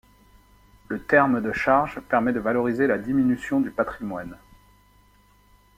[0.87, 4.35] Le terme de charge permet de valoriser la diminution du patrimoine.